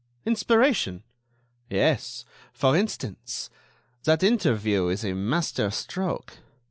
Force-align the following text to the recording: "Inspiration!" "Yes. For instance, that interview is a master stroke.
"Inspiration!" 0.25 1.03
"Yes. 1.69 2.25
For 2.53 2.75
instance, 2.75 3.51
that 4.05 4.23
interview 4.23 4.87
is 4.87 5.05
a 5.05 5.13
master 5.13 5.69
stroke. 5.69 6.39